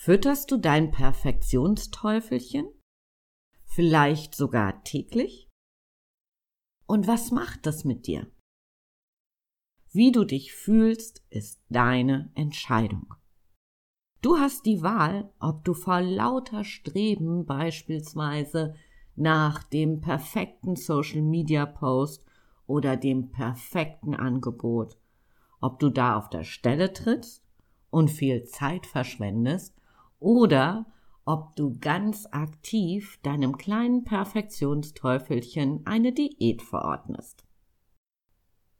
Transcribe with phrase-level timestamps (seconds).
[0.00, 2.68] Fütterst du dein Perfektionsteufelchen?
[3.64, 5.48] Vielleicht sogar täglich?
[6.86, 8.30] Und was macht das mit dir?
[9.90, 13.12] Wie du dich fühlst, ist deine Entscheidung.
[14.22, 18.76] Du hast die Wahl, ob du vor lauter Streben beispielsweise
[19.16, 22.24] nach dem perfekten Social Media Post
[22.68, 24.96] oder dem perfekten Angebot,
[25.60, 27.42] ob du da auf der Stelle trittst
[27.90, 29.77] und viel Zeit verschwendest
[30.20, 30.86] oder
[31.24, 37.44] ob du ganz aktiv deinem kleinen Perfektionsteufelchen eine Diät verordnest.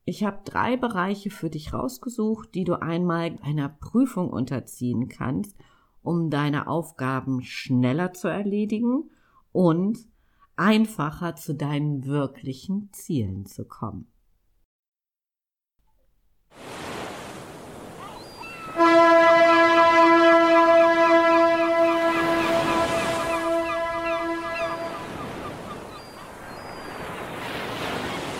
[0.07, 5.55] Ich habe drei Bereiche für dich rausgesucht, die du einmal einer Prüfung unterziehen kannst,
[6.03, 9.11] um deine Aufgaben schneller zu erledigen
[9.53, 9.99] und
[10.57, 14.11] einfacher zu deinen wirklichen Zielen zu kommen.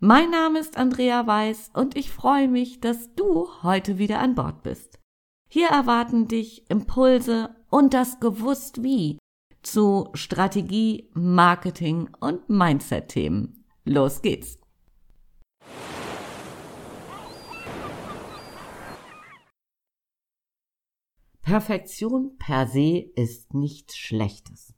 [0.00, 4.62] Mein Name ist Andrea Weiß und ich freue mich, dass du heute wieder an Bord
[4.62, 5.00] bist.
[5.48, 9.16] Hier erwarten dich Impulse und das Gewusst wie
[9.62, 13.64] zu Strategie, Marketing und Mindset-Themen.
[13.86, 14.58] Los geht's!
[21.40, 24.75] Perfektion per se ist nichts Schlechtes.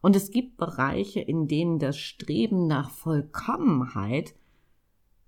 [0.00, 4.34] Und es gibt Bereiche, in denen das Streben nach Vollkommenheit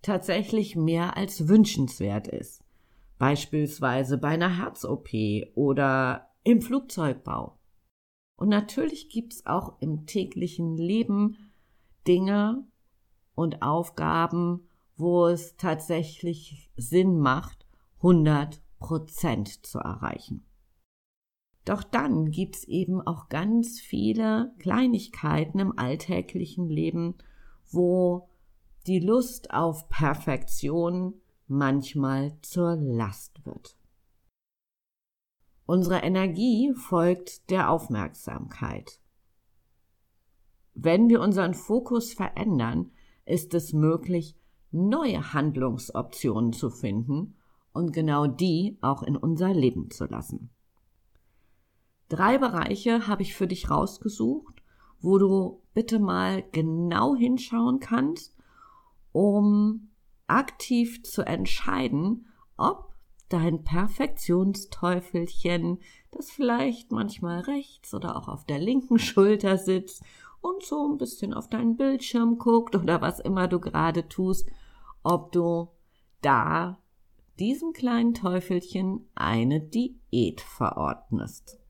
[0.01, 2.65] tatsächlich mehr als wünschenswert ist.
[3.19, 5.11] Beispielsweise bei einer Herz-OP
[5.55, 7.59] oder im Flugzeugbau.
[8.37, 11.53] Und natürlich gibt's auch im täglichen Leben
[12.09, 12.67] Dinge
[13.35, 17.67] und Aufgaben, wo es tatsächlich Sinn macht,
[17.99, 20.45] 100 Prozent zu erreichen.
[21.65, 27.15] Doch dann gibt's eben auch ganz viele Kleinigkeiten im alltäglichen Leben,
[27.71, 28.29] wo
[28.87, 31.15] die Lust auf Perfektion
[31.47, 33.77] manchmal zur Last wird.
[35.67, 38.99] Unsere Energie folgt der Aufmerksamkeit.
[40.75, 42.91] Wenn wir unseren Fokus verändern,
[43.25, 44.37] ist es möglich,
[44.73, 47.37] neue Handlungsoptionen zu finden
[47.73, 50.51] und genau die auch in unser Leben zu lassen.
[52.13, 54.63] Drei Bereiche habe ich für dich rausgesucht,
[55.01, 58.37] wo du bitte mal genau hinschauen kannst,
[59.13, 59.89] um
[60.27, 62.27] aktiv zu entscheiden,
[62.59, 62.93] ob
[63.31, 65.79] dein Perfektionsteufelchen,
[66.11, 70.03] das vielleicht manchmal rechts oder auch auf der linken Schulter sitzt
[70.43, 74.51] und so ein bisschen auf deinen Bildschirm guckt oder was immer du gerade tust,
[75.03, 75.71] ob du
[76.21, 76.79] da
[77.39, 81.62] diesem kleinen Teufelchen eine Diät verordnest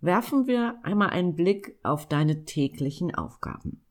[0.00, 3.84] werfen wir einmal einen Blick auf deine täglichen Aufgaben.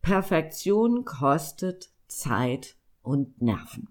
[0.00, 3.88] Perfektion kostet Zeit und Nerven.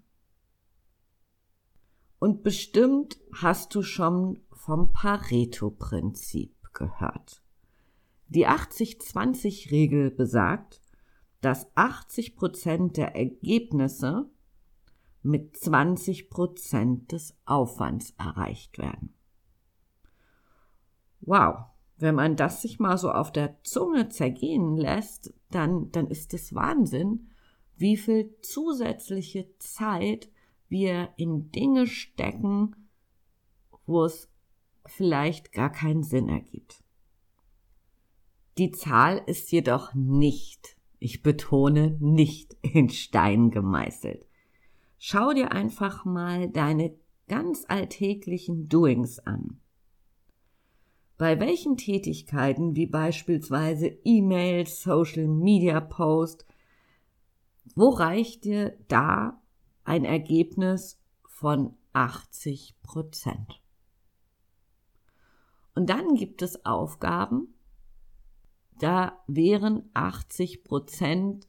[2.20, 7.42] Und bestimmt hast du schon vom Pareto-Prinzip gehört.
[8.28, 10.82] Die 80-20-Regel besagt,
[11.42, 14.30] dass 80 Prozent der Ergebnisse
[15.24, 19.14] mit 20 Prozent des Aufwands erreicht werden.
[21.22, 21.66] Wow,
[21.98, 26.54] wenn man das sich mal so auf der Zunge zergehen lässt, dann, dann ist es
[26.56, 27.30] Wahnsinn,
[27.78, 30.30] wie viel zusätzliche Zeit
[30.68, 32.76] wir in Dinge stecken,
[33.86, 34.30] wo es
[34.86, 36.84] vielleicht gar keinen Sinn ergibt.
[38.58, 44.26] Die Zahl ist jedoch nicht, ich betone nicht in Stein gemeißelt.
[44.98, 46.96] Schau dir einfach mal deine
[47.28, 49.60] ganz alltäglichen Doings an.
[51.22, 56.48] Bei welchen Tätigkeiten wie beispielsweise E-Mails, Social Media Post,
[57.76, 59.40] wo reicht dir da
[59.84, 63.62] ein Ergebnis von 80 Prozent?
[65.76, 67.54] Und dann gibt es Aufgaben,
[68.80, 71.48] da wären 80 Prozent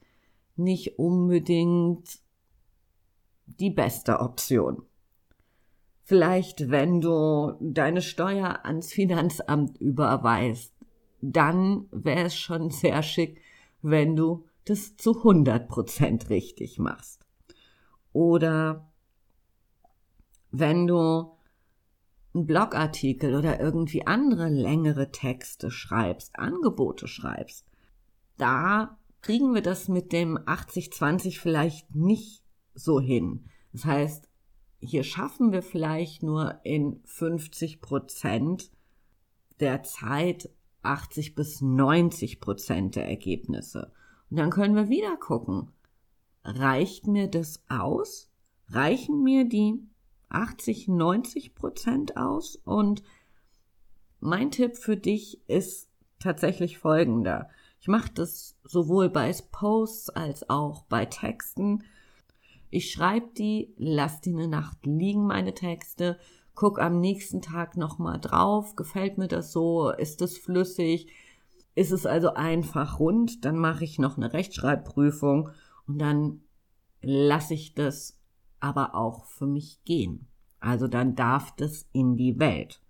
[0.55, 2.19] nicht unbedingt
[3.47, 4.85] die beste Option.
[6.05, 10.75] Vielleicht, wenn du deine Steuer ans Finanzamt überweist,
[11.21, 13.41] dann wäre es schon sehr schick,
[13.83, 17.25] wenn du das zu 100 Prozent richtig machst.
[18.13, 18.93] Oder
[20.51, 21.33] wenn du
[22.35, 27.67] einen Blogartikel oder irgendwie andere längere Texte schreibst, Angebote schreibst,
[28.39, 32.43] da kriegen wir das mit dem 80-20 vielleicht nicht
[32.75, 33.45] so hin.
[33.73, 34.29] Das heißt,
[34.83, 38.71] hier schaffen wir vielleicht nur in 50 Prozent
[39.61, 40.51] der Zeit
[40.83, 43.93] 80 bis 90 Prozent der Ergebnisse.
[44.29, 45.71] Und dann können wir wieder gucken,
[46.43, 48.29] reicht mir das aus?
[48.69, 49.79] Reichen mir die
[50.31, 52.57] 80, 90 Prozent aus?
[52.57, 53.05] Und
[54.19, 55.89] mein Tipp für dich ist
[56.19, 57.51] tatsächlich folgender.
[57.81, 61.85] Ich mache das sowohl bei Posts als auch bei Texten.
[62.73, 66.19] Ich schreibe die, lass die eine Nacht liegen, meine Texte,
[66.55, 71.07] guck am nächsten Tag nochmal drauf, gefällt mir das so, ist es flüssig,
[71.75, 75.51] ist es also einfach rund, dann mache ich noch eine Rechtschreibprüfung
[75.87, 76.41] und dann
[77.03, 78.19] lasse ich das
[78.59, 80.27] aber auch für mich gehen.
[80.59, 82.81] Also dann darf das in die Welt.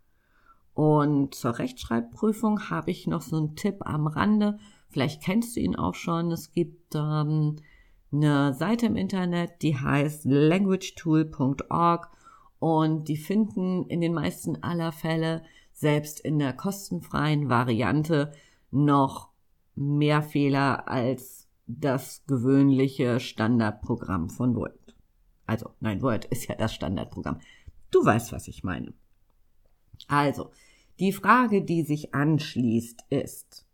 [0.74, 4.60] Und zur Rechtschreibprüfung habe ich noch so einen Tipp am Rande.
[4.90, 6.30] Vielleicht kennst du ihn auch schon.
[6.30, 7.56] Es gibt ähm,
[8.12, 12.10] eine Seite im Internet, die heißt languagetool.org
[12.58, 15.42] und die finden in den meisten aller Fälle
[15.72, 18.32] selbst in der kostenfreien Variante
[18.70, 19.30] noch
[19.74, 24.94] mehr Fehler als das gewöhnliche Standardprogramm von Word.
[25.46, 27.40] Also, nein, Word ist ja das Standardprogramm.
[27.90, 28.92] Du weißt, was ich meine.
[30.08, 30.50] Also,
[30.98, 33.66] die Frage, die sich anschließt, ist,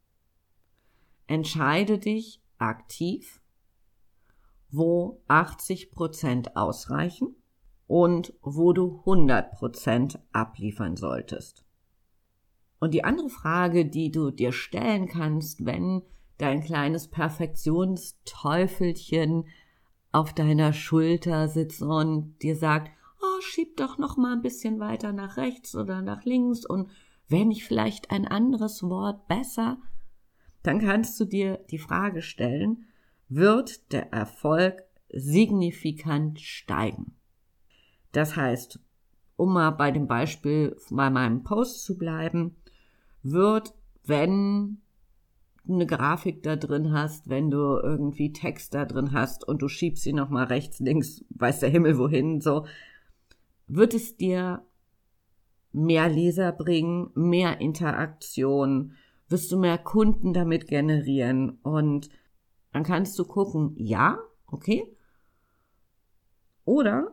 [1.27, 3.41] entscheide dich aktiv
[4.71, 7.37] wo 80 Prozent ausreichen
[7.87, 11.65] und wo du 100 Prozent abliefern solltest.
[12.81, 16.01] Und die andere Frage, die du dir stellen kannst, wenn
[16.37, 19.47] dein kleines Perfektionsteufelchen
[20.13, 25.13] auf deiner Schulter sitzt und dir sagt, oh, schieb doch noch mal ein bisschen weiter
[25.13, 26.89] nach rechts oder nach links und
[27.29, 29.79] wenn ich vielleicht ein anderes Wort besser,
[30.63, 32.87] dann kannst du dir die Frage stellen,
[33.29, 37.15] wird der Erfolg signifikant steigen.
[38.13, 38.81] Das heißt,
[39.37, 42.57] um mal bei dem Beispiel bei meinem Post zu bleiben,
[43.23, 44.81] wird, wenn
[45.65, 49.69] du eine Grafik da drin hast, wenn du irgendwie Text da drin hast und du
[49.69, 52.67] schiebst sie nochmal rechts, links, weiß der Himmel wohin, so,
[53.67, 54.63] wird es dir
[55.73, 58.95] mehr Leser bringen, mehr Interaktion,
[59.29, 62.09] wirst du mehr Kunden damit generieren und
[62.79, 64.97] dann kannst du gucken, ja, okay.
[66.65, 67.11] Oder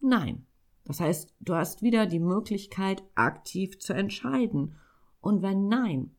[0.00, 0.48] nein.
[0.82, 4.74] Das heißt, du hast wieder die Möglichkeit, aktiv zu entscheiden.
[5.20, 6.10] Und wenn nein,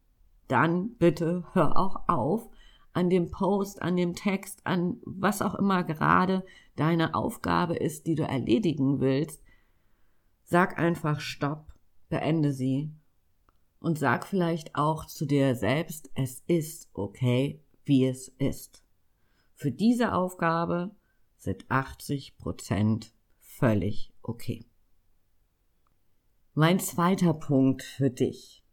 [0.47, 2.49] dann bitte hör auch auf,
[2.93, 6.45] an dem Post, an dem Text, an was auch immer gerade
[6.77, 9.43] deine Aufgabe ist, die du erledigen willst.
[10.45, 11.73] Sag einfach Stopp,
[12.07, 12.89] beende sie
[13.81, 18.83] und sag vielleicht auch zu dir selbst, es ist okay, wie es ist.
[19.55, 20.91] Für diese Aufgabe
[21.37, 24.65] sind 80 Prozent völlig okay.
[26.53, 28.63] Mein zweiter Punkt für dich.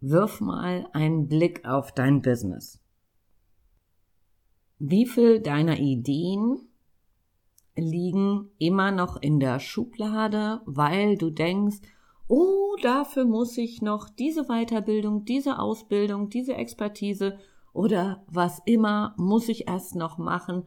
[0.00, 2.80] Wirf mal einen Blick auf dein Business.
[4.78, 6.68] Wie viel deiner Ideen
[7.74, 11.78] liegen immer noch in der Schublade, weil du denkst,
[12.28, 17.38] oh, dafür muss ich noch diese Weiterbildung, diese Ausbildung, diese Expertise
[17.78, 20.64] oder was immer muss ich erst noch machen,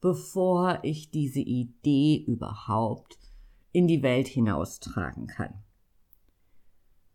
[0.00, 3.18] bevor ich diese Idee überhaupt
[3.72, 5.62] in die Welt hinaustragen kann.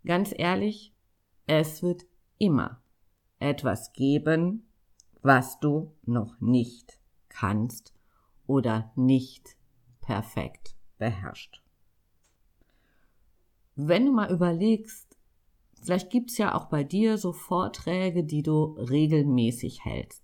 [0.05, 0.93] Ganz ehrlich,
[1.47, 2.05] es wird
[2.37, 2.83] immer
[3.39, 4.67] etwas geben,
[5.23, 7.95] was du noch nicht kannst
[8.45, 9.57] oder nicht
[9.99, 11.63] perfekt beherrscht.
[13.75, 15.08] Wenn du mal überlegst,
[15.81, 20.23] Vielleicht gibt's ja auch bei dir so Vorträge, die du regelmäßig hältst.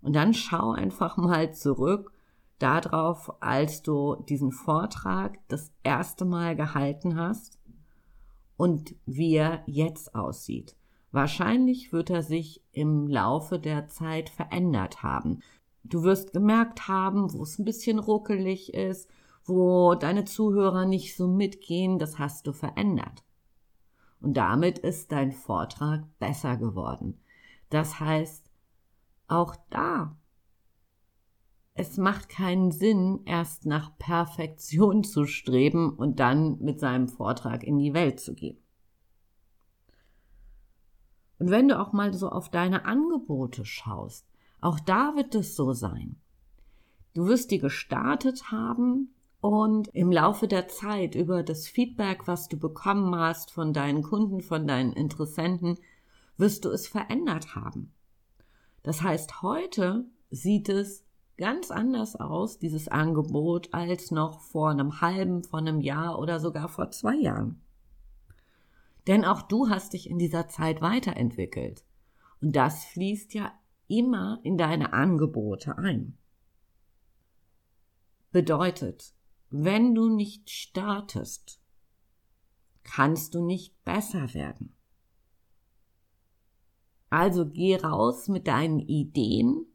[0.00, 2.12] Und dann schau einfach mal zurück
[2.58, 7.58] darauf, als du diesen Vortrag das erste Mal gehalten hast
[8.56, 10.76] und wie er jetzt aussieht.
[11.10, 15.40] Wahrscheinlich wird er sich im Laufe der Zeit verändert haben.
[15.84, 19.10] Du wirst gemerkt haben, wo es ein bisschen ruckelig ist,
[19.44, 23.24] wo deine Zuhörer nicht so mitgehen, das hast du verändert.
[24.22, 27.20] Und damit ist dein Vortrag besser geworden.
[27.70, 28.48] Das heißt,
[29.26, 30.16] auch da,
[31.74, 37.78] es macht keinen Sinn, erst nach Perfektion zu streben und dann mit seinem Vortrag in
[37.78, 38.58] die Welt zu gehen.
[41.38, 44.28] Und wenn du auch mal so auf deine Angebote schaust,
[44.60, 46.20] auch da wird es so sein.
[47.14, 52.56] Du wirst die gestartet haben und im Laufe der Zeit über das Feedback, was du
[52.56, 55.78] bekommen hast von deinen Kunden, von deinen Interessenten,
[56.36, 57.92] wirst du es verändert haben.
[58.84, 61.04] Das heißt, heute sieht es
[61.38, 66.68] ganz anders aus, dieses Angebot, als noch vor einem halben, vor einem Jahr oder sogar
[66.68, 67.60] vor zwei Jahren.
[69.08, 71.84] Denn auch du hast dich in dieser Zeit weiterentwickelt.
[72.40, 73.52] Und das fließt ja
[73.88, 76.16] immer in deine Angebote ein.
[78.30, 79.14] Bedeutet,
[79.52, 81.60] wenn du nicht startest,
[82.84, 84.74] kannst du nicht besser werden.
[87.10, 89.66] Also geh raus mit deinen Ideen,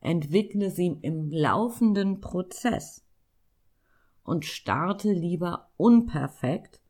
[0.00, 3.04] entwickle sie im laufenden Prozess
[4.22, 6.80] und starte lieber unperfekt,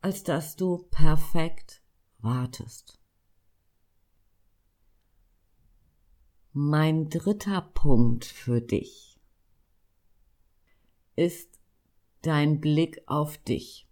[0.00, 1.82] als dass du perfekt
[2.20, 2.98] wartest.
[6.54, 9.11] Mein dritter Punkt für dich
[11.16, 11.60] ist
[12.22, 13.88] dein Blick auf dich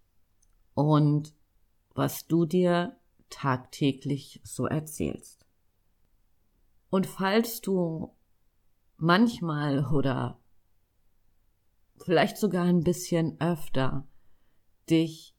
[0.73, 1.33] und
[1.93, 2.97] was du dir
[3.29, 5.45] tagtäglich so erzählst.
[6.89, 8.13] Und falls du
[8.97, 10.39] manchmal oder
[11.97, 14.07] vielleicht sogar ein bisschen öfter
[14.89, 15.35] dich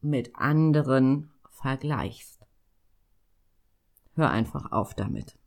[0.00, 2.46] mit anderen vergleichst,
[4.14, 5.38] hör einfach auf damit.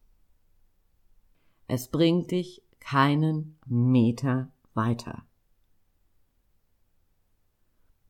[1.68, 5.29] Es bringt dich keinen Meter weiter.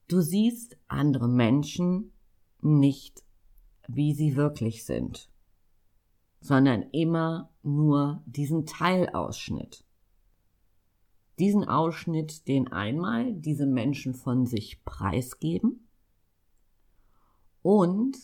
[0.10, 2.12] Du siehst andere Menschen
[2.62, 3.24] nicht,
[3.88, 5.30] wie sie wirklich sind,
[6.42, 9.86] sondern immer nur diesen Teilausschnitt.
[11.38, 15.88] Diesen Ausschnitt, den einmal diese Menschen von sich preisgeben
[17.62, 18.18] und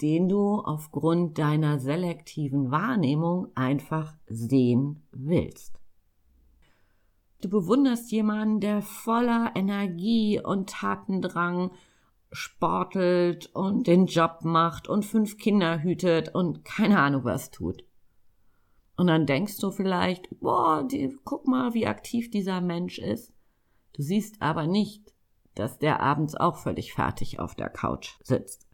[0.00, 5.79] den du aufgrund deiner selektiven Wahrnehmung einfach sehen willst.
[7.40, 11.70] Du bewunderst jemanden, der voller Energie und Tatendrang
[12.32, 17.84] sportelt und den Job macht und fünf Kinder hütet und keine Ahnung was tut.
[18.96, 23.32] Und dann denkst du vielleicht, boah, die, guck mal, wie aktiv dieser Mensch ist.
[23.94, 25.14] Du siehst aber nicht,
[25.54, 28.68] dass der abends auch völlig fertig auf der Couch sitzt.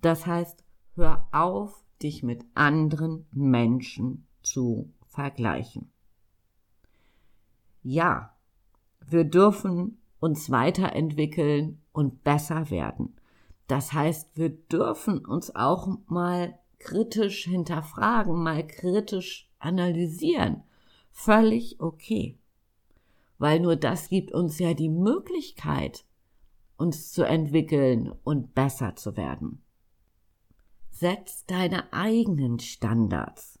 [0.00, 5.91] Das heißt, hör auf, dich mit anderen Menschen zu vergleichen
[7.82, 8.36] ja,
[9.06, 13.16] wir dürfen uns weiterentwickeln und besser werden.
[13.66, 20.62] Das heißt, wir dürfen uns auch mal kritisch hinterfragen, mal kritisch analysieren.
[21.10, 22.38] Völlig okay.
[23.38, 26.04] Weil nur das gibt uns ja die Möglichkeit,
[26.76, 29.62] uns zu entwickeln und besser zu werden.
[30.90, 33.58] Setz deine eigenen Standards.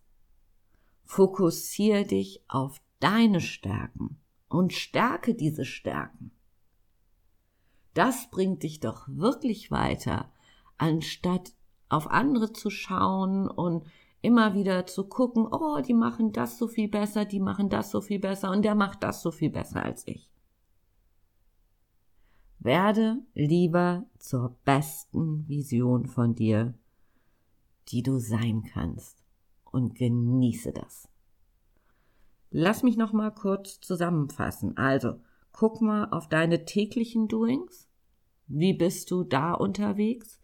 [1.04, 6.30] Fokussier dich auf deine Stärken und stärke diese Stärken.
[7.94, 10.30] Das bringt dich doch wirklich weiter,
[10.78, 11.52] anstatt
[11.88, 13.84] auf andere zu schauen und
[14.22, 18.00] immer wieder zu gucken, oh, die machen das so viel besser, die machen das so
[18.00, 20.30] viel besser und der macht das so viel besser als ich.
[22.60, 26.74] Werde lieber zur besten Vision von dir,
[27.88, 29.24] die du sein kannst
[29.64, 31.11] und genieße das.
[32.54, 34.76] Lass mich noch mal kurz zusammenfassen.
[34.76, 35.18] Also,
[35.52, 37.88] guck mal auf deine täglichen Doings.
[38.46, 40.38] Wie bist du da unterwegs?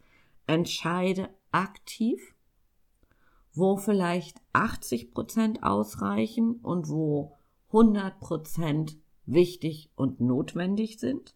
[0.47, 2.35] Entscheide aktiv,
[3.53, 7.37] wo vielleicht 80 Prozent ausreichen und wo
[7.67, 8.97] 100 Prozent
[9.27, 11.35] wichtig und notwendig sind.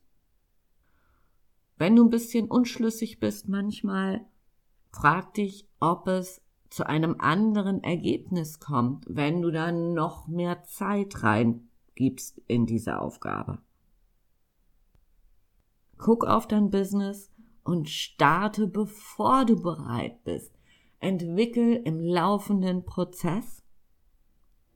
[1.77, 4.25] Wenn du ein bisschen unschlüssig bist manchmal,
[4.91, 6.41] frag dich, ob es
[6.73, 13.59] zu einem anderen Ergebnis kommt, wenn du dann noch mehr Zeit reingibst in diese Aufgabe.
[15.99, 17.31] Guck auf dein Business
[17.63, 20.57] und starte, bevor du bereit bist.
[20.99, 23.61] Entwickel im laufenden Prozess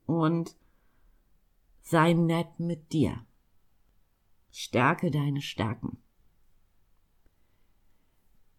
[0.05, 0.55] und
[1.81, 3.25] sei nett mit dir.
[4.51, 5.97] Stärke deine Stärken.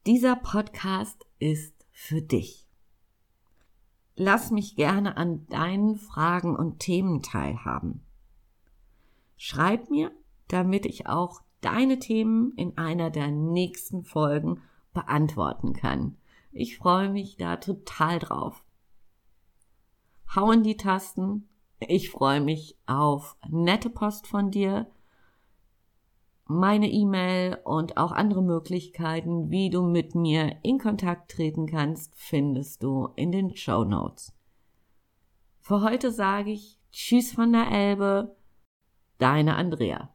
[0.06, 2.67] Dieser Podcast ist für dich.
[4.20, 8.02] Lass mich gerne an deinen Fragen und Themen teilhaben.
[9.36, 10.10] Schreib mir,
[10.48, 14.60] damit ich auch deine Themen in einer der nächsten Folgen
[14.92, 16.16] beantworten kann.
[16.50, 18.64] Ich freue mich da total drauf.
[20.34, 21.48] Hau in die Tasten.
[21.78, 24.90] Ich freue mich auf nette Post von dir,
[26.48, 32.82] meine E-Mail und auch andere Möglichkeiten, wie du mit mir in Kontakt treten kannst, findest
[32.82, 34.34] du in den Show Notes.
[35.60, 38.34] Für heute sage ich Tschüss von der Elbe,
[39.18, 40.08] deine Andrea.